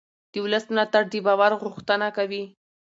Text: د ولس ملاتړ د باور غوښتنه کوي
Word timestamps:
د 0.31 0.33
ولس 0.45 0.63
ملاتړ 0.73 1.03
د 1.09 1.13
باور 1.25 1.51
غوښتنه 1.63 2.07
کوي 2.17 2.43